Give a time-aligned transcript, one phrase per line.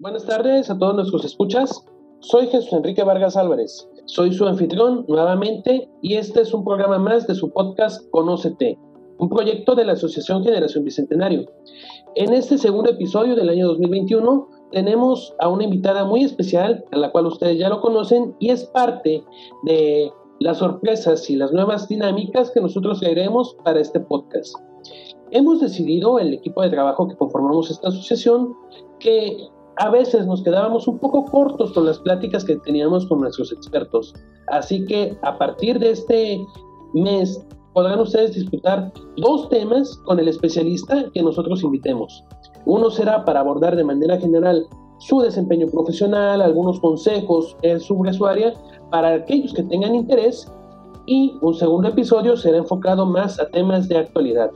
[0.00, 1.84] Buenas tardes a todos nuestros escuchas.
[2.20, 3.86] Soy Jesús Enrique Vargas Álvarez.
[4.06, 8.78] Soy su anfitrión nuevamente y este es un programa más de su podcast Conócete,
[9.18, 11.44] un proyecto de la Asociación Generación Bicentenario.
[12.14, 17.12] En este segundo episodio del año 2021 tenemos a una invitada muy especial, a la
[17.12, 19.22] cual ustedes ya lo conocen, y es parte
[19.64, 24.54] de las sorpresas y las nuevas dinámicas que nosotros crearemos para este podcast.
[25.30, 28.54] Hemos decidido, el equipo de trabajo que conformamos esta asociación,
[28.98, 33.50] que a veces nos quedábamos un poco cortos con las pláticas que teníamos con nuestros
[33.50, 34.14] expertos.
[34.48, 36.38] Así que a partir de este
[36.92, 42.22] mes podrán ustedes disfrutar dos temas con el especialista que nosotros invitemos.
[42.66, 44.66] Uno será para abordar de manera general
[44.98, 48.52] su desempeño profesional, algunos consejos sobre su área
[48.90, 50.46] para aquellos que tengan interés
[51.06, 54.50] y un segundo episodio será enfocado más a temas de actualidad.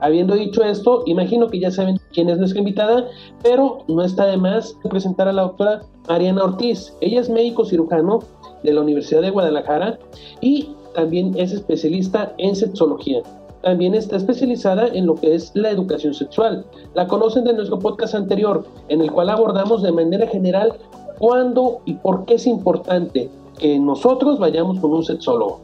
[0.00, 3.08] Habiendo dicho esto, imagino que ya saben quién es nuestra invitada,
[3.42, 6.94] pero no está de más presentar a la doctora Mariana Ortiz.
[7.00, 8.20] Ella es médico cirujano
[8.62, 9.98] de la Universidad de Guadalajara
[10.40, 13.22] y también es especialista en sexología.
[13.62, 16.64] También está especializada en lo que es la educación sexual.
[16.94, 20.74] La conocen de nuestro podcast anterior, en el cual abordamos de manera general
[21.18, 25.60] cuándo y por qué es importante que nosotros vayamos con un sexólogo.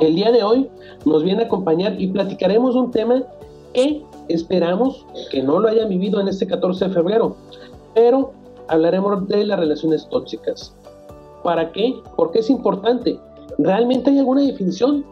[0.00, 0.68] El día de hoy
[1.04, 3.24] nos viene a acompañar y platicaremos un tema
[3.72, 7.36] que esperamos que no lo hayan vivido en este 14 de febrero,
[7.94, 8.32] pero
[8.68, 10.74] hablaremos de las relaciones tóxicas.
[11.42, 11.94] ¿Para qué?
[12.16, 13.18] Porque es importante.
[13.58, 15.04] ¿Realmente hay alguna definición?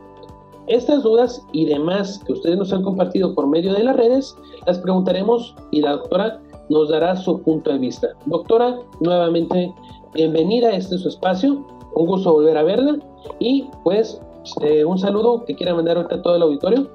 [0.66, 4.78] Estas dudas y demás que ustedes nos han compartido por medio de las redes, las
[4.78, 8.08] preguntaremos y la doctora nos dará su punto de vista.
[8.26, 9.72] Doctora, nuevamente
[10.12, 11.64] bienvenida a este su espacio.
[11.94, 12.98] Un gusto volver a verla
[13.38, 14.20] y pues
[14.60, 16.90] eh, un saludo que quiera mandar ahorita a todo el auditorio.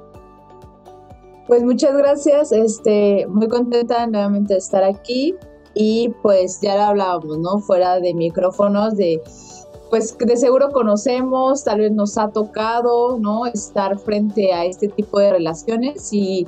[1.52, 5.36] Pues muchas gracias, este, muy contenta nuevamente de estar aquí
[5.74, 7.60] y pues ya lo hablábamos, ¿no?
[7.60, 9.22] Fuera de micrófonos, de
[9.90, 13.48] pues de seguro conocemos, tal vez nos ha tocado, ¿no?
[13.48, 16.48] Estar frente a este tipo de relaciones y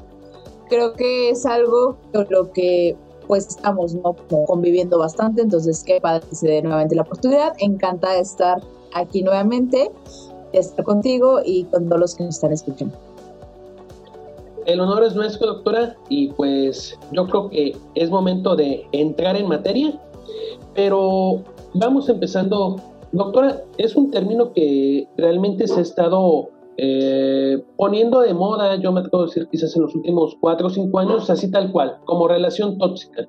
[0.70, 2.96] creo que es algo con lo que
[3.28, 4.16] pues estamos ¿no?
[4.48, 8.64] conviviendo bastante, entonces qué padre que se dé nuevamente la oportunidad, encantada de estar
[8.94, 9.92] aquí nuevamente,
[10.54, 13.13] de estar contigo y con todos los que nos están escuchando.
[14.66, 19.48] El honor es nuestro, doctora, y pues yo creo que es momento de entrar en
[19.48, 20.00] materia,
[20.74, 21.44] pero
[21.74, 22.78] vamos empezando.
[23.12, 29.02] Doctora, es un término que realmente se ha estado eh, poniendo de moda, yo me
[29.02, 32.28] atrevo a decir quizás en los últimos cuatro o cinco años, así tal cual, como
[32.28, 33.28] relación tóxica.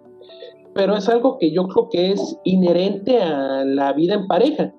[0.73, 4.73] Pero es algo que yo creo que es inherente a la vida en pareja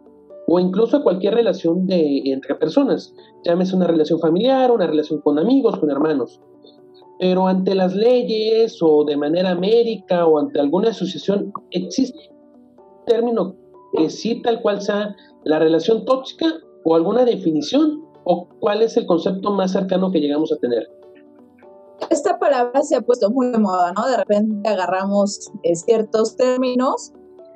[0.48, 3.14] o incluso a cualquier relación de, entre personas,
[3.44, 6.40] llámese una relación familiar, una relación con amigos, con hermanos.
[7.20, 12.20] Pero ante las leyes o de manera médica o ante alguna asociación, existe
[12.78, 13.56] un término
[13.94, 16.46] que sí tal cual sea la relación tóxica
[16.84, 20.90] o alguna definición o cuál es el concepto más cercano que llegamos a tener.
[22.10, 24.06] Esta palabra se ha puesto muy de moda, ¿no?
[24.08, 27.14] De repente agarramos eh, ciertos términos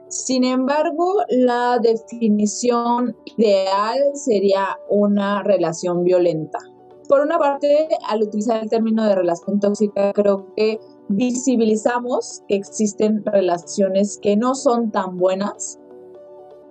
[0.10, 6.60] sin embargo, la definición ideal sería una relación violenta.
[7.08, 13.24] Por una parte, al utilizar el término de relación tóxica, creo que visibilizamos que existen
[13.26, 15.80] relaciones que no son tan buenas,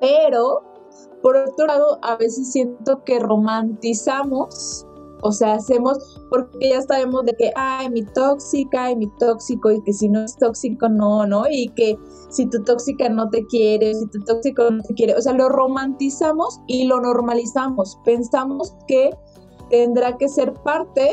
[0.00, 0.62] pero
[1.22, 4.86] por otro lado, a veces siento que romantizamos
[5.22, 9.82] o sea, hacemos porque ya sabemos de que, ay, mi tóxica, ay, mi tóxico, y
[9.82, 11.44] que si no es tóxico, no, ¿no?
[11.50, 11.98] Y que
[12.30, 15.48] si tu tóxica no te quiere, si tu tóxico no te quiere, o sea, lo
[15.48, 17.98] romantizamos y lo normalizamos.
[18.04, 19.10] Pensamos que
[19.70, 21.10] tendrá que ser parte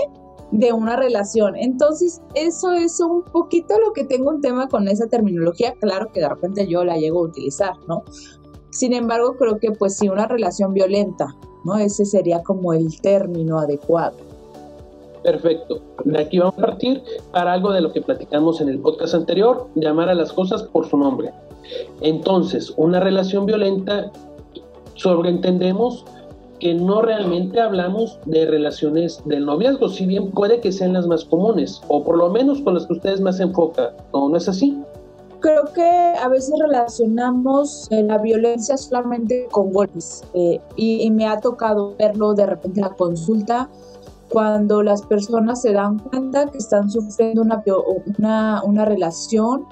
[0.51, 1.55] de una relación.
[1.55, 5.73] Entonces, eso es un poquito lo que tengo un tema con esa terminología.
[5.79, 8.03] Claro que de repente yo la llego a utilizar, ¿no?
[8.71, 11.27] Sin embargo, creo que pues si una relación violenta,
[11.63, 11.77] ¿no?
[11.77, 14.17] Ese sería como el término adecuado.
[15.25, 15.81] Perfecto.
[16.03, 17.01] De aquí vamos a partir
[17.31, 20.87] para algo de lo que platicamos en el podcast anterior, llamar a las cosas por
[20.87, 21.33] su nombre.
[22.01, 24.11] Entonces, una relación violenta,
[24.93, 26.05] sobreentendemos
[26.59, 31.25] que no realmente hablamos de relaciones del noviazgo, si bien puede que sean las más
[31.25, 33.89] comunes, o por lo menos con las que ustedes más se enfocan.
[34.13, 34.79] ¿No, ¿No es así?
[35.39, 41.39] creo que a veces relacionamos eh, la violencia solamente con golpes eh, y, me ha
[41.39, 43.69] tocado verlo de repente en la consulta
[44.29, 47.63] cuando las personas se dan cuenta que están sufriendo una,
[48.17, 49.65] una, una relación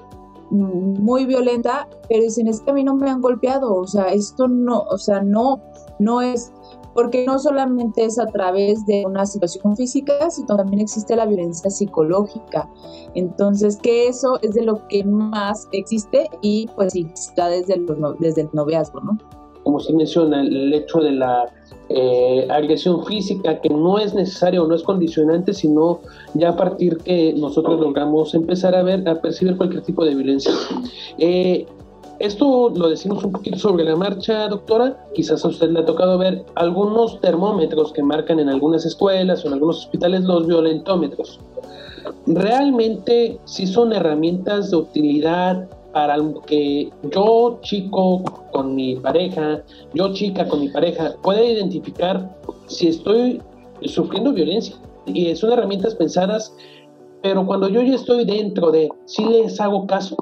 [0.50, 4.46] muy violenta, pero dicen, es que a mí no me han golpeado, o sea, esto
[4.46, 5.60] no, o sea, no,
[5.98, 6.52] no es,
[6.94, 11.70] porque no solamente es a través de una situación física, sino también existe la violencia
[11.70, 12.68] psicológica.
[13.14, 17.82] Entonces, que eso es de lo que más existe y pues sí, está desde,
[18.20, 19.18] desde el noviazgo, ¿no?
[19.64, 21.46] Como se menciona, el hecho de la
[21.88, 26.00] eh, agresión física que no es necesario, no es condicionante, sino
[26.34, 30.52] ya a partir que nosotros logramos empezar a ver, a percibir cualquier tipo de violencia.
[31.18, 31.66] Eh,
[32.20, 34.96] esto lo decimos un poquito sobre la marcha, doctora.
[35.14, 39.48] Quizás a usted le ha tocado ver algunos termómetros que marcan en algunas escuelas o
[39.48, 41.40] en algunos hospitales los violentómetros.
[42.26, 49.62] Realmente sí son herramientas de utilidad para que yo chico con mi pareja,
[49.94, 52.36] yo chica con mi pareja, pueda identificar
[52.66, 53.40] si estoy
[53.82, 54.76] sufriendo violencia.
[55.06, 56.52] Y son herramientas pensadas,
[57.22, 60.16] pero cuando yo ya estoy dentro de, si les hago caso,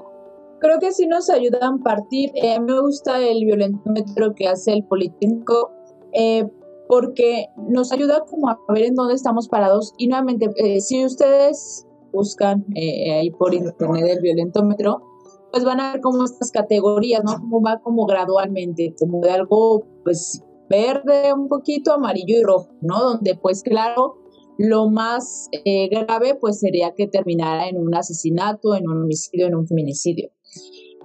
[0.60, 2.30] creo que sí nos ayudan a partir.
[2.34, 5.72] Eh, me gusta el violentómetro que hace el Politécnico
[6.12, 6.46] eh,
[6.86, 9.94] porque nos ayuda como a ver en dónde estamos parados.
[9.96, 15.11] Y nuevamente, eh, si ustedes buscan ahí por internet el violentómetro,
[15.52, 17.34] pues van a ver como estas categorías, ¿no?
[17.38, 23.00] Cómo va como gradualmente, como de algo pues verde un poquito, amarillo y rojo, ¿no?
[23.00, 24.16] Donde pues claro,
[24.58, 25.48] lo más
[25.90, 30.30] grave pues sería que terminara en un asesinato, en un homicidio, en un feminicidio.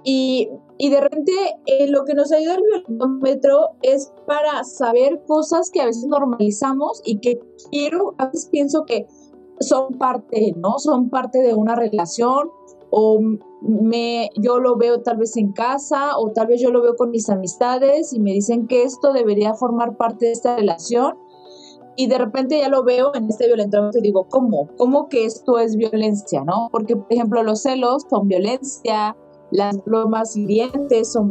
[0.04, 0.48] Y,
[0.78, 1.32] de repente
[1.66, 7.02] eh, lo que nos ayuda el violentómetro es para saber cosas que a veces normalizamos
[7.04, 7.40] y que
[7.70, 9.06] quiero, a veces pienso que
[9.60, 10.78] son parte, ¿no?
[10.78, 12.50] Son parte de una relación
[12.90, 13.20] o
[13.60, 17.10] me, yo lo veo tal vez en casa o tal vez yo lo veo con
[17.10, 21.18] mis amistades y me dicen que esto debería formar parte de esta relación
[21.96, 24.68] y de repente ya lo veo en este violentómetro y digo, ¿cómo?
[24.76, 26.68] ¿Cómo que esto es violencia, no?
[26.70, 29.16] Porque, por ejemplo, los celos son violencia,
[29.50, 31.28] las bromas hirientes son,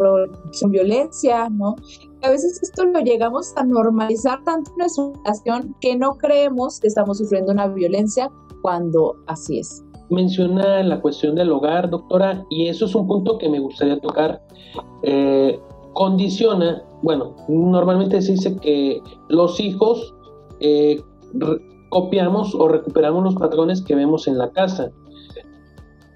[0.51, 1.75] son violencia, ¿no?
[2.24, 6.88] a veces esto lo llegamos a normalizar tanto en nuestra relación que no creemos que
[6.88, 8.31] estamos sufriendo una violencia
[8.62, 9.83] cuando así es.
[10.09, 14.42] Menciona la cuestión del hogar, doctora, y eso es un punto que me gustaría tocar.
[15.04, 15.59] Eh,
[15.94, 20.13] condiciona, bueno, normalmente se dice que los hijos
[20.59, 21.01] eh,
[21.89, 24.92] copiamos o recuperamos los patrones que vemos en la casa.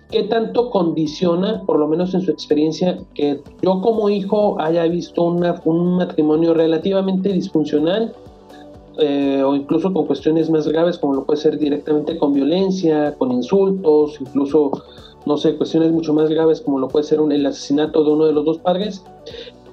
[0.10, 5.24] ¿Qué tanto condiciona, por lo menos en su experiencia, que yo como hijo haya visto
[5.24, 8.14] un matrimonio relativamente disfuncional
[8.98, 13.32] eh, o incluso con cuestiones más graves como lo puede ser directamente con violencia, con
[13.32, 14.72] insultos, incluso,
[15.26, 18.34] no sé, cuestiones mucho más graves como lo puede ser el asesinato de uno de
[18.34, 19.04] los dos padres?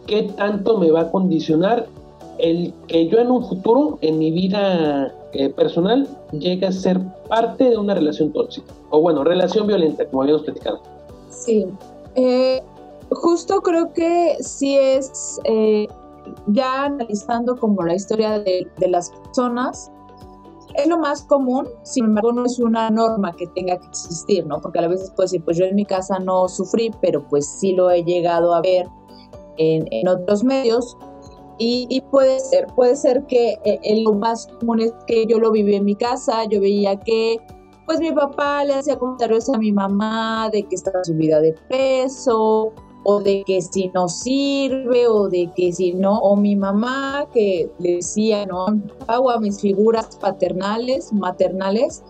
[0.07, 1.87] ¿Qué tanto me va a condicionar
[2.39, 7.71] el que yo en un futuro, en mi vida eh, personal, llegue a ser parte
[7.71, 10.81] de una relación tóxica, o bueno, relación violenta, como habíamos platicado.
[11.29, 11.67] Sí,
[12.15, 12.63] eh,
[13.11, 15.89] justo creo que sí es, eh,
[16.47, 19.91] ya analizando como la historia de, de las personas,
[20.75, 24.61] es lo más común, sin embargo no es una norma que tenga que existir, ¿no?
[24.61, 27.73] Porque a veces puedo decir, pues yo en mi casa no sufrí, pero pues sí
[27.73, 28.89] lo he llegado a ver
[29.57, 30.97] en, en otros medios,
[31.61, 35.75] y, puede ser, puede ser que eh, lo más común es que yo lo viví
[35.75, 37.39] en mi casa, yo veía que
[37.85, 42.73] pues mi papá le hacía comentarios a mi mamá de que estaba subida de peso,
[43.05, 47.71] o de que si no sirve, o de que si no, o mi mamá que
[47.79, 48.67] decía, ¿no?
[49.07, 52.03] Hago a mis figuras paternales, maternales,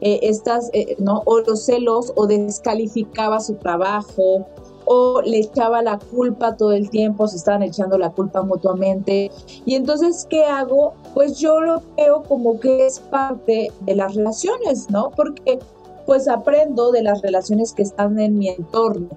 [0.00, 1.22] eh, estas, eh, ¿no?
[1.26, 4.46] O los celos, o descalificaba su trabajo,
[4.90, 9.30] o le echaba la culpa todo el tiempo, se estaban echando la culpa mutuamente.
[9.66, 10.94] Y entonces, ¿qué hago?
[11.12, 15.10] Pues yo lo veo como que es parte de las relaciones, ¿no?
[15.14, 15.58] Porque
[16.06, 19.08] pues aprendo de las relaciones que están en mi entorno.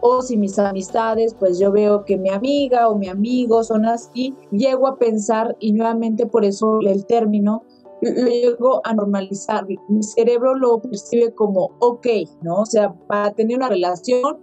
[0.00, 4.34] O si mis amistades, pues yo veo que mi amiga o mi amigo son así,
[4.50, 7.62] llego a pensar y nuevamente por eso el término
[8.02, 9.66] llego a normalizar.
[9.88, 12.06] Mi cerebro lo percibe como ok,
[12.42, 12.62] ¿no?
[12.62, 14.40] O sea, para tener una relación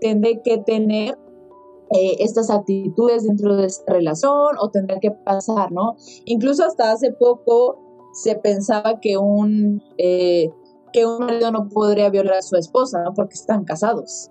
[0.00, 1.18] tendré que tener
[1.90, 5.96] eh, estas actitudes dentro de esta relación o tendrá que pasar, ¿no?
[6.24, 7.78] Incluso hasta hace poco
[8.12, 10.50] se pensaba que un, eh,
[10.92, 13.12] que un marido no podría violar a su esposa, ¿no?
[13.12, 14.30] Porque están casados.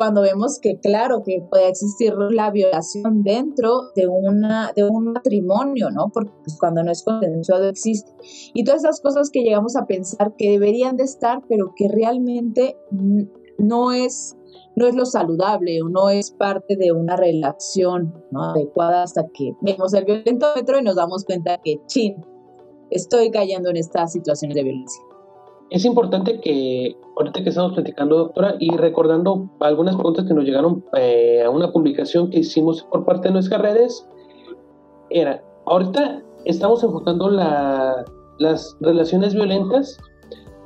[0.00, 5.90] Cuando vemos que, claro, que puede existir la violación dentro de, una, de un matrimonio,
[5.90, 6.08] ¿no?
[6.10, 8.10] Porque pues, cuando no es consensuado existe.
[8.54, 12.78] Y todas esas cosas que llegamos a pensar que deberían de estar, pero que realmente
[13.58, 14.38] no es
[14.74, 19.92] no es lo saludable o no es parte de una relación adecuada hasta que vemos
[19.92, 22.16] el violentómetro y nos damos cuenta que, chin,
[22.88, 25.09] estoy cayendo en estas situaciones de violencia.
[25.70, 30.84] Es importante que, ahorita que estamos platicando, doctora, y recordando algunas preguntas que nos llegaron
[30.96, 34.08] eh, a una publicación que hicimos por parte de nuestras redes,
[35.10, 39.96] era, ahorita estamos enfocando las relaciones violentas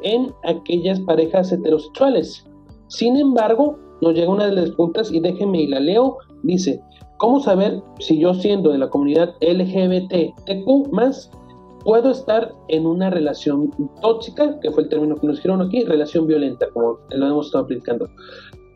[0.03, 2.47] en aquellas parejas heterosexuales.
[2.89, 6.17] Sin embargo, nos llega una de las preguntas y déjenme y la leo.
[6.45, 6.81] Dice,
[7.19, 11.31] ¿cómo saber si yo siendo de la comunidad LGBTQ más
[11.85, 16.27] puedo estar en una relación tóxica, que fue el término que nos dijeron aquí, relación
[16.27, 18.09] violenta, como lo hemos estado aplicando?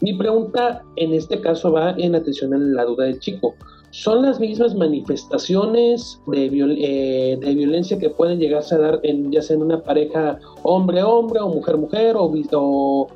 [0.01, 3.55] Mi pregunta en este caso va en atención a la duda del chico.
[3.91, 9.41] ¿Son las mismas manifestaciones de, eh, de violencia que pueden llegarse a dar en, ya
[9.43, 13.09] sea en una pareja hombre-hombre o mujer-mujer o, o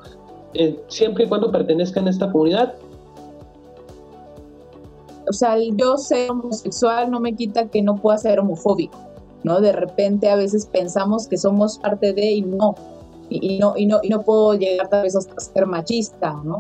[0.54, 2.75] eh, siempre y cuando pertenezcan a esta comunidad?
[5.28, 8.99] O sea, yo ser homosexual no me quita que no pueda ser homofóbico,
[9.44, 9.61] ¿no?
[9.61, 12.75] De repente a veces pensamos que somos parte de y no
[13.28, 16.58] y, no, y, no, y no puedo llegar tal vez hasta ser machista, ¿no?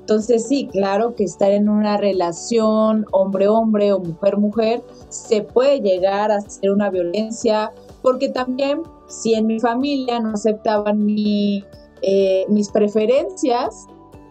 [0.00, 6.40] Entonces sí, claro que estar en una relación hombre-hombre o mujer-mujer se puede llegar a
[6.40, 7.72] ser una violencia,
[8.02, 11.64] porque también si en mi familia no aceptaban mi,
[12.02, 13.86] eh, mis preferencias,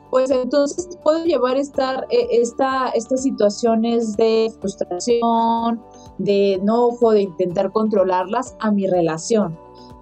[0.09, 5.81] pues entonces puedo llevar estar, eh, esta, estas situaciones de frustración,
[6.19, 9.57] de enojo, de intentar controlarlas a mi relación.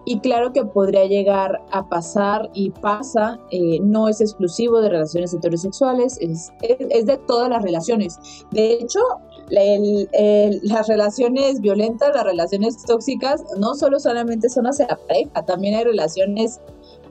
[0.09, 5.33] Y claro que podría llegar a pasar y pasa, eh, no es exclusivo de relaciones
[5.33, 8.17] heterosexuales, es, es, de todas las relaciones.
[8.51, 9.01] De hecho,
[9.49, 15.83] las relaciones violentas, las relaciones tóxicas, no solo solamente son hacia la pareja, también hay
[15.83, 16.61] relaciones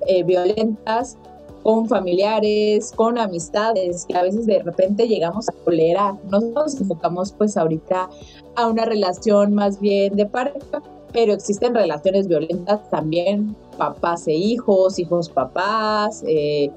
[0.06, 1.18] eh, violentas
[1.62, 6.14] con familiares, con amistades, que a veces de repente llegamos a tolerar.
[6.30, 8.08] Nos enfocamos pues ahorita
[8.56, 10.82] a una relación más bien de pareja,
[11.12, 16.70] pero existen relaciones violentas también, papás e hijos, hijos papás, eh,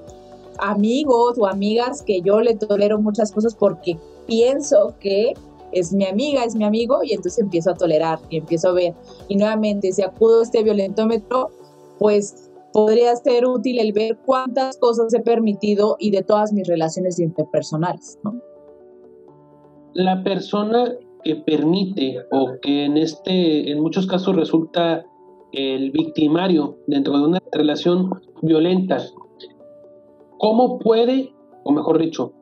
[0.59, 5.33] amigos o amigas que yo le tolero muchas cosas porque pienso que
[5.71, 8.93] es mi amiga, es mi amigo y entonces empiezo a tolerar y empiezo a ver.
[9.27, 11.50] Y nuevamente, si acudo a este violentómetro,
[11.98, 17.19] pues podría ser útil el ver cuántas cosas he permitido y de todas mis relaciones
[17.19, 18.19] interpersonales.
[19.93, 25.05] La persona que permite o que en este en muchos casos resulta
[25.51, 28.09] el victimario dentro de una relación
[28.41, 28.97] violenta.
[30.38, 31.33] Cómo puede
[31.63, 32.33] o mejor dicho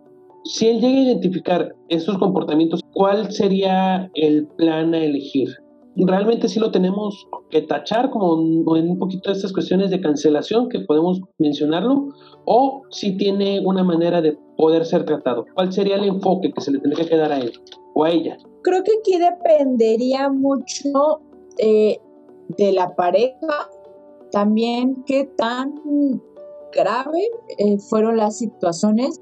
[0.43, 5.49] si él llega a identificar estos comportamientos cuál sería el plan a elegir
[6.05, 8.35] realmente sí lo tenemos que tachar como
[8.77, 12.09] en un poquito de estas cuestiones de cancelación que podemos mencionarlo
[12.45, 15.45] o si tiene una manera de poder ser tratado.
[15.55, 17.51] Cuál sería el enfoque que se le tendría que dar a él
[18.05, 18.37] ella
[18.67, 21.21] Creo que aquí dependería mucho
[21.57, 21.99] eh,
[22.49, 23.69] de la pareja,
[24.31, 25.73] también qué tan
[26.73, 29.21] grave eh, fueron las situaciones.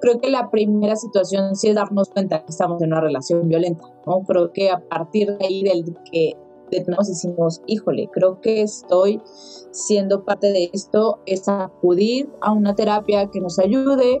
[0.00, 3.84] Creo que la primera situación sí es darnos cuenta que estamos en una relación violenta,
[4.04, 4.20] ¿no?
[4.22, 6.36] Creo que a partir de ahí del que
[6.88, 9.22] nos decimos, híjole, creo que estoy
[9.70, 14.18] siendo parte de esto, es acudir a una terapia que nos ayude,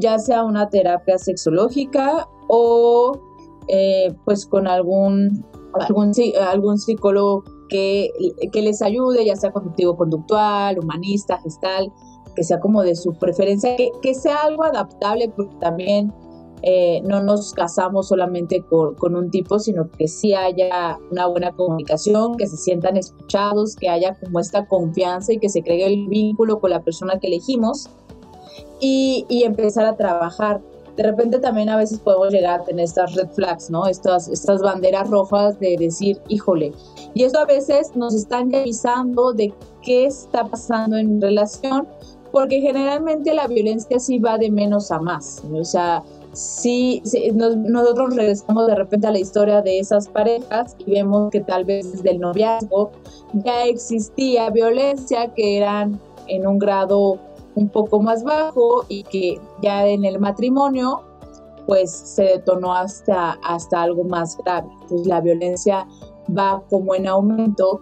[0.00, 3.12] ya sea una terapia sexológica o
[3.68, 8.10] eh, pues con algún, algún, algún psicólogo que,
[8.52, 11.90] que, les ayude, ya sea conductivo conductual, humanista, gestal,
[12.36, 16.12] que sea como de su preferencia, que, que sea algo adaptable, porque también
[16.62, 21.52] eh, no nos casamos solamente con, con, un tipo, sino que sí haya una buena
[21.52, 26.06] comunicación, que se sientan escuchados, que haya como esta confianza y que se cree el
[26.08, 27.88] vínculo con la persona que elegimos
[28.84, 30.60] y, y empezar a trabajar
[30.96, 33.86] de repente también a veces podemos llegar a tener estas red flags, ¿no?
[33.86, 36.72] Estas, estas banderas rojas de decir, híjole.
[37.14, 41.88] Y eso a veces nos están avisando de qué está pasando en relación,
[42.30, 45.42] porque generalmente la violencia sí va de menos a más.
[45.52, 47.02] O sea, sí,
[47.34, 51.90] nosotros regresamos de repente a la historia de esas parejas y vemos que tal vez
[51.90, 52.92] desde el noviazgo
[53.32, 57.18] ya existía violencia que eran en un grado
[57.54, 61.02] un poco más bajo y que ya en el matrimonio
[61.66, 64.68] pues se detonó hasta, hasta algo más grave.
[64.82, 65.86] Entonces la violencia
[66.36, 67.80] va como en aumento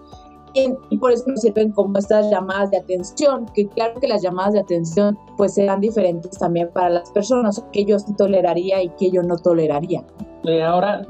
[0.54, 4.52] y, por eso nos sirven como estas llamadas de atención, que claro que las llamadas
[4.52, 9.10] de atención pues serán diferentes también para las personas, que yo sí toleraría y que
[9.10, 10.04] yo no toleraría.
[10.44, 11.06] Eh, ahora,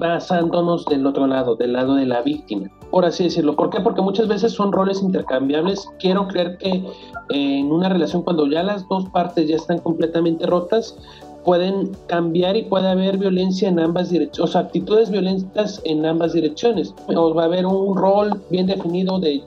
[0.00, 3.56] basándonos del otro lado, del lado de la víctima, por así decirlo.
[3.56, 3.80] ¿Por qué?
[3.80, 5.88] Porque muchas veces son roles intercambiables.
[5.98, 6.84] Quiero creer que eh,
[7.30, 10.98] en una relación cuando ya las dos partes ya están completamente rotas,
[11.42, 16.34] pueden cambiar y puede haber violencia en ambas direcciones, o sea, actitudes violentas en ambas
[16.34, 16.94] direcciones.
[17.08, 19.42] O va a haber un rol bien definido de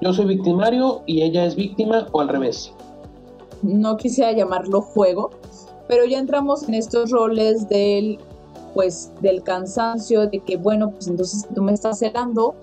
[0.00, 2.72] yo soy victimario y ella es víctima o al revés.
[3.62, 5.30] No quisiera llamarlo juego,
[5.86, 8.18] pero ya entramos en estos roles del
[8.74, 12.54] pues del cansancio, de que bueno, pues entonces tú me estás celando,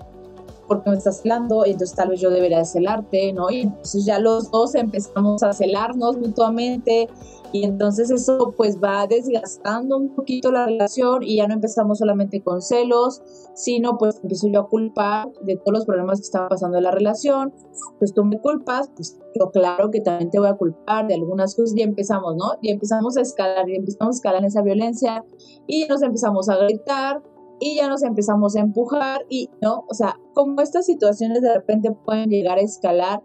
[0.68, 3.50] porque me estás celando, entonces tal vez yo debería celarte, ¿no?
[3.50, 7.08] Y entonces ya los dos empezamos a celarnos mutuamente
[7.52, 12.44] y entonces eso pues va desgastando un poquito la relación y ya no empezamos solamente
[12.44, 13.22] con celos,
[13.54, 16.92] sino pues empiezo yo a culpar de todos los problemas que estaban pasando en la
[16.92, 17.54] relación,
[18.00, 21.56] pues tú me culpas, pues yo claro que también te voy a culpar de algunas
[21.56, 22.58] cosas y empezamos, ¿no?
[22.62, 25.24] Y empezamos a escalar y empezamos a escalar en esa violencia
[25.68, 27.22] y nos empezamos a gritar
[27.60, 29.86] y ya nos empezamos a empujar y, ¿no?
[29.88, 33.24] O sea, como estas situaciones de repente pueden llegar a escalar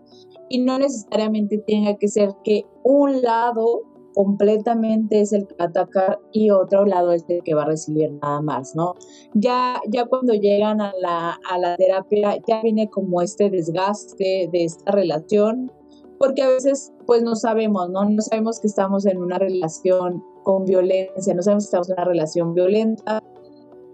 [0.49, 3.83] y no necesariamente tenga que ser que un lado
[4.15, 7.67] completamente es el que va a atacar y otro lado es el que va a
[7.67, 8.95] recibir nada más, ¿no?
[9.35, 14.65] Ya, ya cuando llegan a la, a la terapia ya viene como este desgaste de
[14.65, 15.71] esta relación,
[16.19, 18.05] porque a veces pues no sabemos, ¿no?
[18.05, 22.05] No sabemos que estamos en una relación con violencia, no sabemos que estamos en una
[22.05, 23.23] relación violenta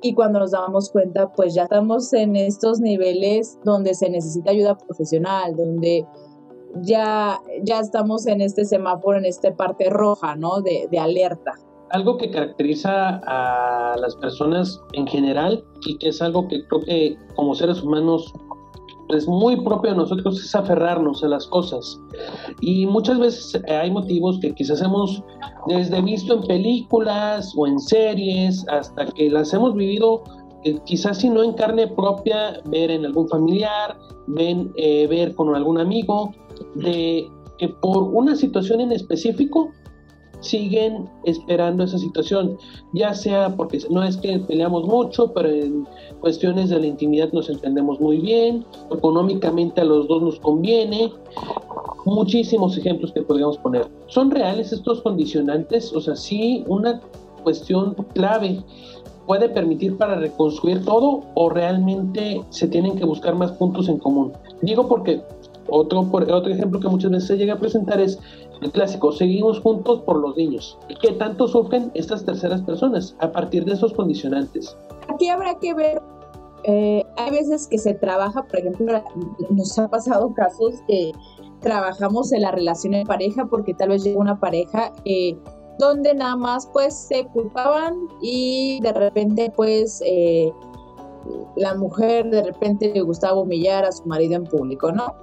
[0.02, 4.76] y cuando nos damos cuenta pues ya estamos en estos niveles donde se necesita ayuda
[4.76, 6.06] profesional, donde
[6.82, 10.60] ya, ya estamos en este semáforo, en esta parte roja, ¿no?
[10.60, 11.52] De, de alerta.
[11.90, 17.16] Algo que caracteriza a las personas en general y que es algo que creo que
[17.36, 18.32] como seres humanos
[19.10, 22.00] es muy propio de nosotros es aferrarnos a las cosas.
[22.60, 25.22] Y muchas veces hay motivos que quizás hemos
[25.68, 30.22] desde visto en películas o en series hasta que las hemos vivido
[30.84, 33.96] quizás si no en carne propia, ver en algún familiar,
[34.26, 36.32] ven, eh, ver con algún amigo,
[36.74, 39.70] de que por una situación en específico
[40.40, 42.58] siguen esperando esa situación,
[42.92, 45.86] ya sea porque no es que peleamos mucho, pero en
[46.20, 51.12] cuestiones de la intimidad nos entendemos muy bien, económicamente a los dos nos conviene,
[52.04, 53.86] muchísimos ejemplos que podríamos poner.
[54.06, 55.92] ¿Son reales estos condicionantes?
[55.92, 57.00] O sea, sí, una
[57.42, 58.62] cuestión clave
[59.26, 64.32] puede permitir para reconstruir todo o realmente se tienen que buscar más puntos en común.
[64.62, 65.20] Digo porque
[65.68, 68.18] otro, otro ejemplo que muchas veces se llega a presentar es
[68.62, 70.78] el clásico, seguimos juntos por los niños.
[71.00, 74.76] ¿Qué tanto sufren estas terceras personas a partir de esos condicionantes?
[75.08, 76.02] Aquí habrá que ver,
[76.64, 79.02] eh, hay veces que se trabaja, por ejemplo,
[79.50, 81.12] nos ha pasado casos que
[81.60, 85.36] trabajamos en la relación de pareja porque tal vez llega una pareja eh,
[85.78, 90.52] donde nada más pues se culpaban y de repente pues eh,
[91.56, 95.14] la mujer de repente le gustaba humillar a su marido en público, ¿no?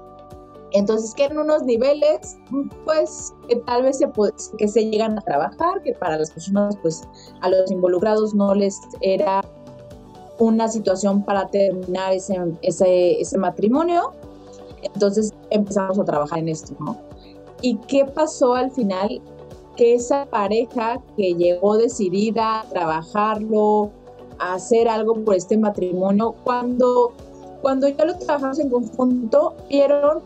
[0.73, 2.37] Entonces que en unos niveles
[2.85, 4.09] pues que tal vez se,
[4.57, 7.03] que se llegan a trabajar, que para las personas pues
[7.41, 9.41] a los involucrados no les era
[10.39, 14.13] una situación para terminar ese, ese, ese matrimonio,
[14.81, 16.97] entonces empezamos a trabajar en esto, ¿no?
[17.61, 19.21] ¿Y qué pasó al final?
[19.75, 23.91] que esa pareja que llegó decidida a trabajarlo,
[24.39, 27.13] a hacer algo por este matrimonio, cuando,
[27.61, 30.21] cuando ya lo trabajamos en conjunto, vieron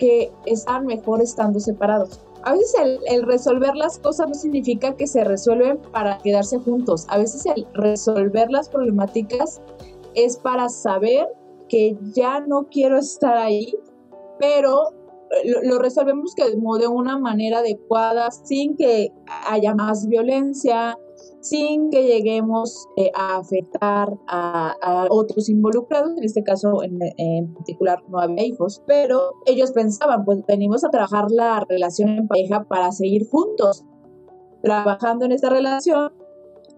[0.00, 2.20] que estaban mejor estando separados.
[2.42, 7.06] A veces el, el, resolver las cosas no significa que se resuelven para quedarse juntos.
[7.08, 9.60] A veces el resolver las problemáticas
[10.14, 11.28] es para saber
[11.68, 13.74] que ya no quiero estar ahí,
[14.40, 14.94] pero
[15.44, 19.12] lo, resolvemos que de una manera adecuada, sin que
[19.48, 20.96] haya más violencia,
[21.40, 28.02] sin que lleguemos eh, a afectar a, otros involucrados, en este caso en, en, particular
[28.08, 32.92] no había hijos, pero ellos pensaban, pues venimos a trabajar la relación en pareja para
[32.92, 33.84] seguir juntos,
[34.62, 36.12] trabajando en esta relación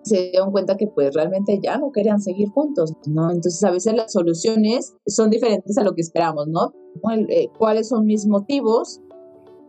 [0.03, 3.31] se dieron cuenta que pues realmente ya no querían seguir juntos, ¿no?
[3.31, 6.72] Entonces a veces las soluciones son diferentes a lo que esperamos, ¿no?
[7.29, 9.01] Eh, ¿Cuáles son mis motivos?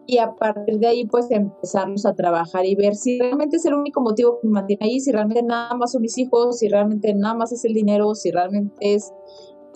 [0.06, 3.74] Y a partir de ahí pues empezarnos a trabajar y ver si realmente es el
[3.74, 7.14] único motivo que me mantiene ahí, si realmente nada más son mis hijos, si realmente
[7.14, 9.14] nada más es el dinero, si realmente es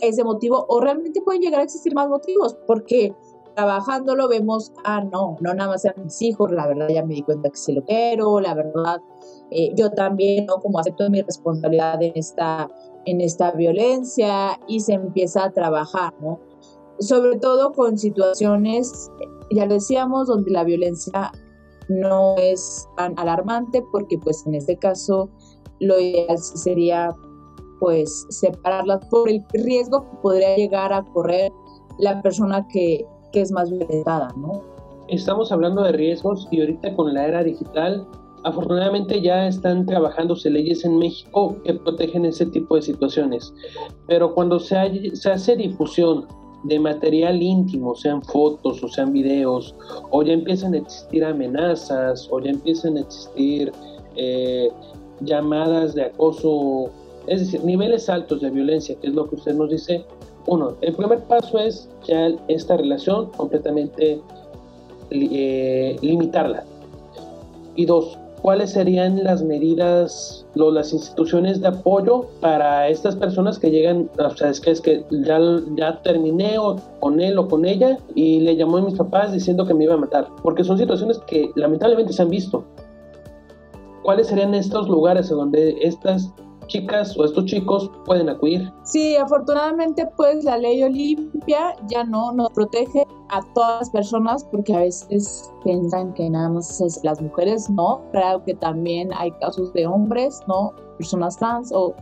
[0.01, 3.15] ese motivo o realmente pueden llegar a existir más motivos, porque
[3.55, 7.23] trabajándolo vemos, ah, no, no nada más sean mis hijos, la verdad ya me di
[7.23, 9.01] cuenta que sí lo quiero, la verdad
[9.49, 10.57] eh, yo también, ¿no?
[10.57, 12.69] Como acepto mi responsabilidad en esta,
[13.05, 16.39] en esta violencia y se empieza a trabajar, ¿no?
[16.99, 19.11] Sobre todo con situaciones,
[19.51, 21.31] ya lo decíamos, donde la violencia
[21.89, 25.29] no es tan alarmante porque pues en este caso
[25.79, 27.15] lo ideal sería
[27.79, 31.51] pues separarlas por el riesgo que podría llegar a correr
[31.99, 34.63] la persona que, que es más violentada, ¿no?
[35.07, 38.05] Estamos hablando de riesgos y ahorita con la era digital
[38.47, 43.53] Afortunadamente ya están trabajándose leyes en México que protegen ese tipo de situaciones,
[44.07, 46.25] pero cuando se, hace difusión
[46.63, 49.75] de material íntimo, sean fotos o sean videos,
[50.11, 53.71] o ya empiezan a existir amenazas, o ya empiezan a existir
[54.15, 54.69] eh,
[55.21, 56.89] llamadas de acoso,
[57.27, 60.05] es decir, niveles altos de violencia, que es lo que usted nos dice,
[60.47, 64.21] uno, el primer paso es ya esta relación completamente
[65.09, 66.63] eh, limitarla.
[67.75, 68.17] Y dos,
[68.47, 74.29] ¿cuáles serían las medidas, o las instituciones de apoyo para estas personas que llegan, o
[74.37, 75.37] sea, es que, es que ya,
[75.75, 76.55] ya terminé
[77.01, 79.95] con él o con ella y le llamó a mis papás diciendo que me iba
[79.95, 80.29] a matar?
[80.43, 82.63] Porque son situaciones que lamentablemente se han visto.
[84.03, 86.31] ¿Cuáles serían estos lugares donde estas
[86.67, 88.71] chicas o estos chicos pueden acudir.
[88.83, 94.73] Sí, afortunadamente pues la ley Olimpia ya no nos protege a todas las personas porque
[94.73, 99.73] a veces piensan que nada más es las mujeres, no, claro que también hay casos
[99.73, 101.93] de hombres, no, personas trans o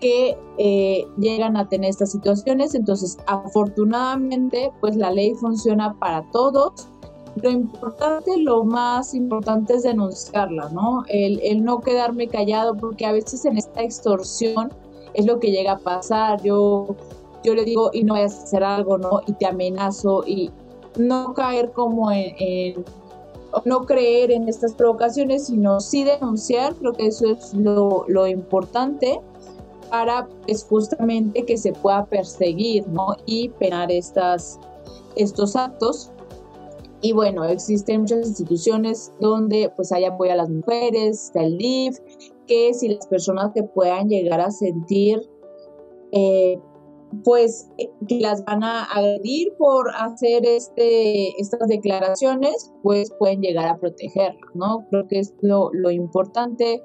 [0.00, 6.88] que eh, llegan a tener estas situaciones, entonces afortunadamente pues la ley funciona para todos
[7.36, 11.04] lo importante, lo más importante es denunciarla, ¿no?
[11.08, 14.72] El, el, no quedarme callado, porque a veces en esta extorsión
[15.14, 16.42] es lo que llega a pasar.
[16.42, 16.94] Yo,
[17.42, 19.20] yo le digo, y no vayas a hacer algo, ¿no?
[19.26, 20.50] Y te amenazo, y
[20.96, 22.84] no caer como en,
[23.64, 29.20] no creer en estas provocaciones, sino sí denunciar, creo que eso es lo, lo importante
[29.90, 33.16] para pues, justamente que se pueda perseguir, ¿no?
[33.26, 34.58] Y penar estas,
[35.16, 36.10] estos actos
[37.04, 41.98] y bueno, existen muchas instituciones donde pues hay apoyo a las mujeres, está el DIF,
[42.46, 45.20] que si las personas que puedan llegar a sentir
[46.12, 46.58] eh,
[47.22, 47.68] pues
[48.08, 54.40] que las van a agredir por hacer este, estas declaraciones, pues pueden llegar a protegerlas,
[54.54, 54.86] ¿no?
[54.88, 56.82] Creo que es lo, lo importante,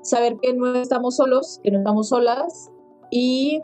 [0.00, 2.70] saber que no estamos solos, que no estamos solas
[3.10, 3.60] y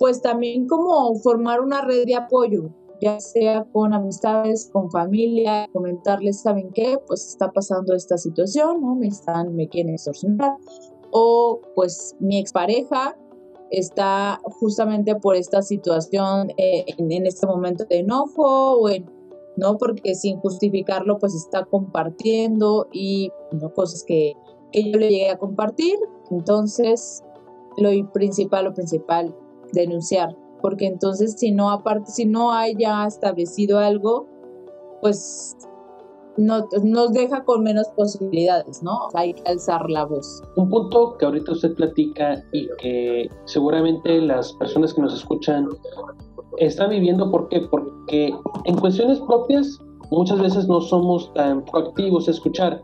[0.00, 6.42] pues también como formar una red de apoyo, ya sea con amistades, con familia, comentarles,
[6.42, 6.98] ¿saben qué?
[7.06, 8.94] Pues está pasando esta situación, ¿no?
[8.94, 10.56] Me están, me quieren extorsionar.
[11.10, 13.16] O pues mi expareja
[13.70, 19.10] está justamente por esta situación eh, en, este momento de enojo o en,
[19.56, 19.78] ¿no?
[19.78, 23.72] Porque sin justificarlo pues está compartiendo y ¿no?
[23.72, 24.34] cosas que,
[24.72, 25.98] que yo le llegué a compartir.
[26.30, 27.24] Entonces,
[27.76, 29.34] lo principal, lo principal,
[29.72, 34.26] denunciar, porque entonces si no aparte si no hay ya establecido algo
[35.00, 35.56] pues
[36.36, 39.08] no, nos deja con menos posibilidades, ¿no?
[39.14, 40.42] Hay que alzar la voz.
[40.56, 45.68] Un punto que ahorita usted platica y que seguramente las personas que nos escuchan
[46.58, 47.60] están viviendo, ¿por qué?
[47.70, 49.78] Porque en cuestiones propias
[50.10, 52.82] muchas veces no somos tan proactivos a escuchar,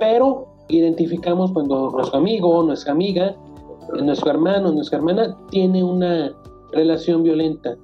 [0.00, 3.36] pero identificamos cuando nuestro amigo, nuestra amiga,
[4.02, 6.34] nuestro hermano, nuestra hermana tiene una
[6.74, 7.76] relación violenta.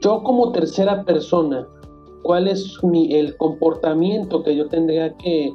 [0.00, 1.66] Yo como tercera persona,
[2.22, 5.52] ¿cuál es mi, el comportamiento que yo tendría que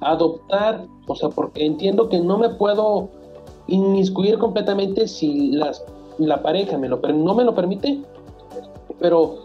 [0.00, 0.86] adoptar?
[1.06, 3.08] O sea, porque entiendo que no me puedo
[3.66, 5.84] inmiscuir completamente si las,
[6.18, 8.02] la pareja me lo, no me lo permite,
[9.00, 9.44] pero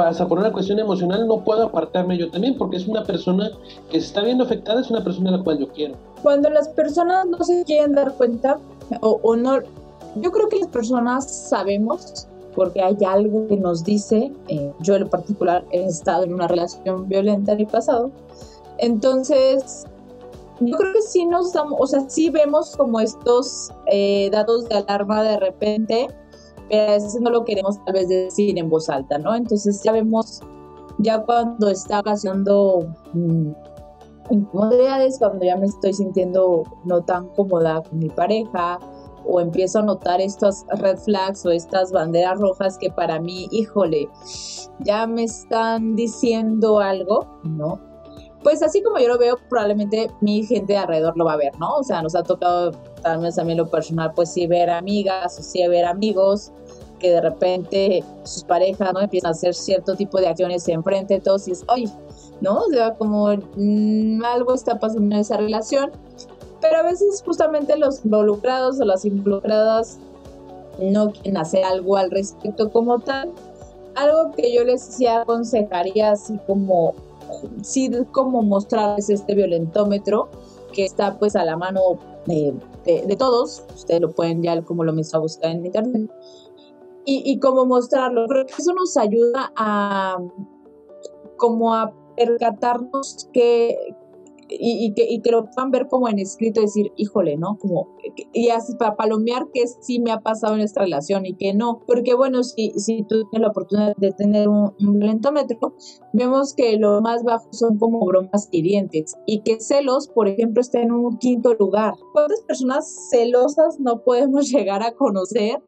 [0.00, 3.50] hasta por una cuestión emocional no puedo apartarme yo también porque es una persona
[3.90, 5.94] que se está viendo afectada, es una persona a la cual yo quiero.
[6.22, 8.58] Cuando las personas no se quieren dar cuenta
[9.00, 9.58] o, o no,
[10.16, 15.08] yo creo que las personas sabemos porque hay algo que nos dice, eh, yo en
[15.08, 18.10] particular he estado en una relación violenta en el pasado,
[18.78, 19.86] entonces
[20.60, 25.22] yo creo que sí nos o sea, sí vemos como estos eh, datos de alarma
[25.22, 26.08] de repente,
[26.68, 29.34] pero a veces no lo queremos tal vez decir en voz alta, ¿no?
[29.34, 30.40] Entonces ya vemos,
[30.98, 33.50] ya cuando está ocasionando mm,
[34.30, 38.78] incomodidades, cuando ya me estoy sintiendo no tan cómoda con mi pareja,
[39.26, 44.08] o empiezo a notar estos red flags o estas banderas rojas que para mí, híjole,
[44.80, 47.80] ya me están diciendo algo, ¿no?
[48.42, 51.56] Pues así como yo lo veo, probablemente mi gente de alrededor lo va a ver,
[51.60, 51.76] ¿no?
[51.76, 55.42] O sea, nos ha tocado, tal vez mí lo personal, pues sí ver amigas o
[55.42, 56.50] sí ver amigos
[56.98, 59.00] que de repente sus parejas, ¿no?
[59.00, 61.88] Empiezan a hacer cierto tipo de acciones enfrente de todos y es, oye,
[62.40, 62.58] ¿no?
[62.58, 65.92] O sea, como mm, algo está pasando en esa relación
[66.62, 69.98] pero a veces justamente los involucrados o las involucradas
[70.80, 73.32] no quieren hacer algo al respecto como tal.
[73.96, 76.94] Algo que yo les sí aconsejaría así como,
[77.62, 80.30] sí como mostrarles este violentómetro
[80.72, 85.20] que está pues a la mano de, todos, ustedes lo pueden ya como lo mismo
[85.20, 86.10] buscar en internet,
[87.04, 90.18] y, y como mostrarlo, creo que eso nos ayuda a
[91.36, 93.76] como a percatarnos que,
[94.58, 97.58] y, que, y que lo puedan ver como en escrito, decir, híjole, ¿no?
[97.58, 97.96] Como,
[98.32, 101.80] y así para palomear que sí me ha pasado en esta relación y que no.
[101.86, 105.74] Porque bueno, si, si tú tienes la oportunidad de tener un, un violentómetro,
[106.12, 110.80] vemos que lo más bajo son como bromas hirientes y que celos, por ejemplo, está
[110.80, 111.94] en un quinto lugar.
[112.12, 115.62] ¿Cuántas personas celosas no podemos llegar a conocer?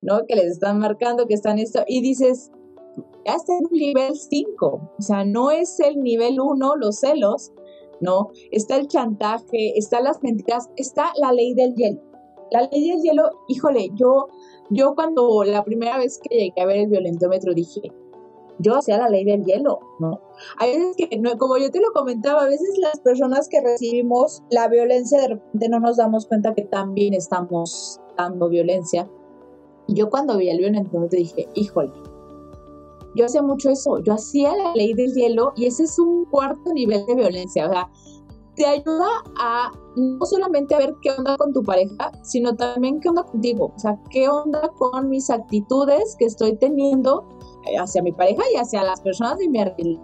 [0.00, 0.24] ¿no?
[0.26, 2.50] Que les están marcando que están esto y dices,
[3.26, 4.66] ya está en un nivel 5,
[4.98, 7.52] o sea, no es el nivel 1 los celos,
[8.00, 8.30] ¿no?
[8.50, 12.00] Está el chantaje, está las mentiras, está la ley del hielo.
[12.50, 14.28] La ley del hielo, híjole, yo,
[14.70, 17.92] yo cuando la primera vez que llegué a ver el violentómetro dije,
[18.58, 20.20] yo hacía la ley del hielo, ¿no?
[20.58, 21.08] Hay veces que,
[21.38, 25.68] como yo te lo comentaba, a veces las personas que recibimos la violencia de repente
[25.68, 29.08] no nos damos cuenta que también estamos dando violencia.
[29.86, 31.92] Yo cuando vi el violentómetro dije, híjole,
[33.14, 36.72] yo hacía mucho eso, yo hacía la ley del hielo y ese es un cuarto
[36.72, 37.90] nivel de violencia, o sea,
[38.58, 39.06] te ayuda
[39.40, 43.72] a no solamente a ver qué onda con tu pareja, sino también qué onda contigo,
[43.74, 47.24] o sea, qué onda con mis actitudes que estoy teniendo
[47.80, 49.58] hacia mi pareja y hacia las personas de mi,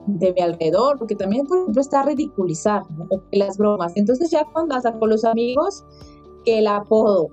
[0.06, 2.82] de mi alrededor, porque también, por ejemplo, está ridiculizar
[3.32, 3.92] las bromas.
[3.96, 5.84] Entonces ya cuando hasta con los amigos,
[6.44, 7.28] que el apodo,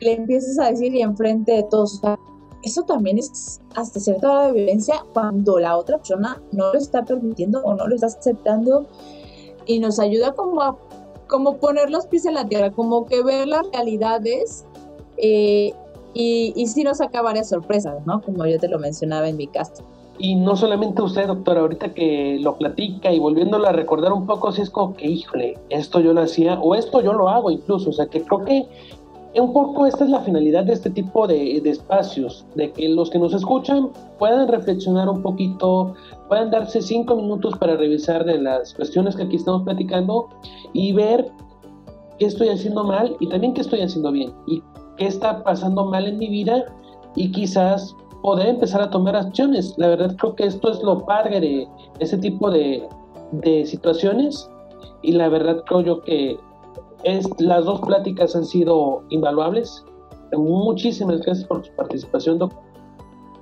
[0.00, 2.18] le empiezas a decir y enfrente de todos, o sea,
[2.62, 7.04] eso también es hasta cierta hora de violencia cuando la otra persona no lo está
[7.04, 8.86] permitiendo o no lo está aceptando
[9.66, 10.76] y nos ayuda como a
[11.28, 14.66] como poner los pies en la tierra, como que ver las realidades
[15.16, 15.72] eh,
[16.12, 18.20] y, y sí nos saca varias sorpresas, ¿no?
[18.20, 19.82] Como yo te lo mencionaba en mi caso.
[20.18, 24.52] Y no solamente usted, doctora, ahorita que lo platica y volviéndolo a recordar un poco,
[24.52, 27.90] si es como que, híjole, esto yo lo hacía, o esto yo lo hago incluso,
[27.90, 28.66] o sea, que creo que
[29.40, 33.18] un poco esta es la finalidad de este tipo de, espacios, de que los que
[33.18, 35.94] nos escuchan puedan reflexionar un poquito,
[36.28, 40.28] puedan darse cinco minutos para revisar de las cuestiones que aquí estamos platicando
[40.74, 41.30] y ver
[42.18, 44.62] qué estoy haciendo mal y también qué estoy haciendo bien y
[44.98, 46.64] qué está pasando mal en mi vida
[47.16, 49.74] y quizás poder empezar a tomar acciones.
[49.78, 51.68] La verdad creo que esto es lo padre de
[52.00, 52.86] ese tipo de,
[53.32, 54.48] de situaciones
[55.00, 56.38] y la verdad creo yo que
[57.04, 59.84] es, las dos pláticas han sido invaluables.
[60.32, 62.60] Muchísimas gracias por su participación, doctor.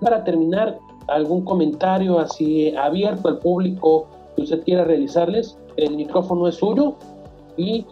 [0.01, 6.57] Para terminar, algún comentario así abierto al público que usted quiera realizarles, el micrófono es
[6.57, 6.95] suyo.
[7.57, 7.85] Y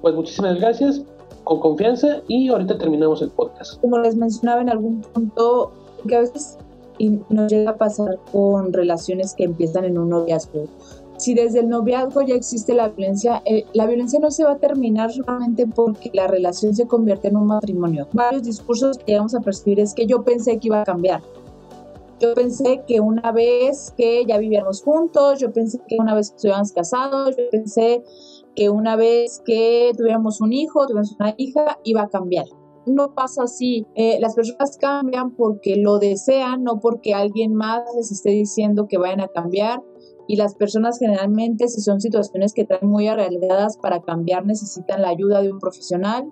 [0.00, 1.02] pues muchísimas gracias,
[1.44, 3.80] con confianza, y ahorita terminamos el podcast.
[3.80, 5.72] Como les mencionaba en algún punto,
[6.06, 6.58] que a veces
[7.28, 10.64] nos llega a pasar con relaciones que empiezan en un noviazgo
[11.18, 14.58] si desde el noviazgo ya existe la violencia, eh, la violencia no se va a
[14.58, 18.08] terminar solamente porque la relación se convierte en un matrimonio.
[18.12, 21.22] Varios discursos que vamos a percibir es que yo pensé que iba a cambiar.
[22.18, 26.36] Yo pensé que una vez que ya vivíamos juntos, yo pensé que una vez que
[26.36, 28.02] estuviéramos casados, yo pensé
[28.54, 32.46] que una vez que tuviéramos un hijo, tuviéramos una hija, iba a cambiar
[32.86, 33.84] no pasa así.
[33.94, 38.96] Eh, las personas cambian porque lo desean, no porque alguien más les esté diciendo que
[38.96, 39.82] vayan a cambiar
[40.26, 45.08] y las personas generalmente si son situaciones que están muy arraigadas para cambiar necesitan la
[45.08, 46.28] ayuda de un profesional,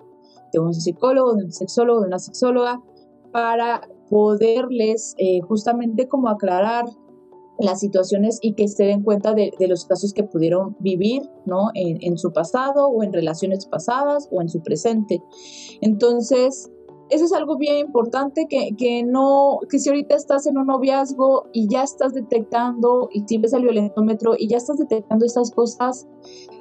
[0.51, 2.81] de un psicólogo, de un sexólogo, de una sexóloga
[3.31, 6.85] para poderles eh, justamente como aclarar
[7.59, 11.69] las situaciones y que se den cuenta de, los casos que pudieron vivir ¿no?
[11.73, 15.21] En, su pasado o en relaciones pasadas o en su presente.
[15.81, 16.71] Entonces,
[17.09, 21.47] eso es algo bien importante que, que, no, que si ahorita estás en un noviazgo
[21.53, 26.07] y ya estás detectando y si ves el violentómetro y ya estás detectando estas cosas,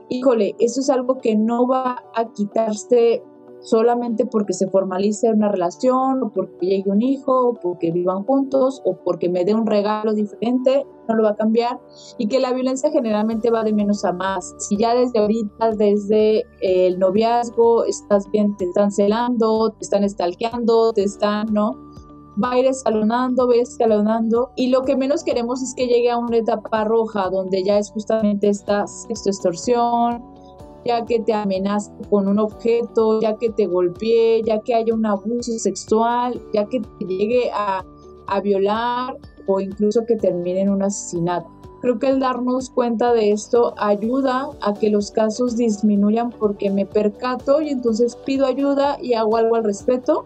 [0.08, 3.22] híjole, eso es algo que no va a quitarse
[3.64, 8.82] solamente porque se formalice una relación o porque llegue un hijo o porque vivan juntos
[8.84, 11.80] o porque me dé un regalo diferente, no lo va a cambiar
[12.18, 14.54] y que la violencia generalmente va de menos a más.
[14.58, 20.92] Si ya desde ahorita, desde el noviazgo, estás bien, te están celando, te están estalqueando,
[20.92, 21.72] te están, ¿no?
[22.42, 26.18] va a ir escalonando, va escalonando y lo que menos queremos es que llegue a
[26.18, 30.33] una etapa roja donde ya es justamente esta sexto extorsión,
[30.84, 35.06] ya que te amenaza con un objeto, ya que te golpee, ya que haya un
[35.06, 37.84] abuso sexual, ya que te llegue a,
[38.26, 39.16] a violar
[39.46, 41.48] o incluso que termine en un asesinato.
[41.84, 46.86] Creo que el darnos cuenta de esto ayuda a que los casos disminuyan porque me
[46.86, 50.24] percato y entonces pido ayuda y hago algo al respecto.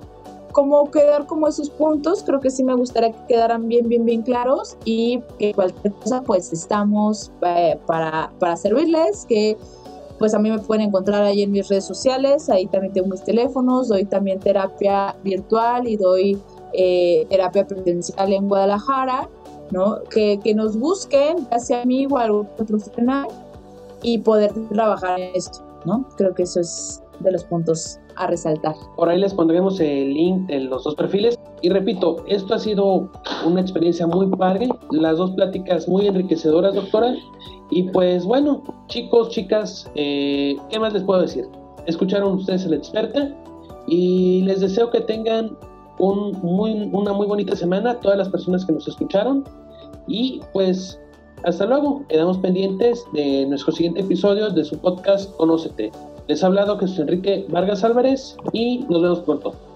[0.52, 4.22] Cómo quedar como esos puntos, creo que sí me gustaría que quedaran bien, bien, bien
[4.22, 9.56] claros y que cualquier cosa pues estamos eh, para, para servirles, que
[10.18, 13.22] pues a mí me pueden encontrar ahí en mis redes sociales, ahí también tengo mis
[13.22, 16.38] teléfonos, doy también terapia virtual y doy
[16.72, 19.28] eh, terapia presencial en Guadalajara,
[19.70, 19.98] ¿no?
[20.10, 23.28] Que, que, nos busquen, ya sea a mí o a algún profesional,
[24.02, 26.06] y poder trabajar en esto, ¿no?
[26.16, 28.74] Creo que eso es de los puntos a resaltar.
[28.96, 31.38] Por ahí les pondremos el link de los dos perfiles.
[31.62, 33.10] Y repito, esto ha sido
[33.44, 37.14] una experiencia muy padre, las dos pláticas muy enriquecedoras, doctora.
[37.70, 41.46] Y pues bueno, chicos, chicas, eh, ¿qué más les puedo decir?
[41.86, 43.34] Escucharon ustedes el experta
[43.86, 45.56] y les deseo que tengan
[45.98, 49.44] un muy, una muy bonita semana todas las personas que nos escucharon.
[50.06, 50.98] Y pues
[51.44, 55.92] hasta luego, quedamos pendientes de nuestro siguiente episodio de su podcast Conócete.
[56.26, 59.67] Les ha hablado Jesús Enrique Vargas Álvarez y nos vemos pronto.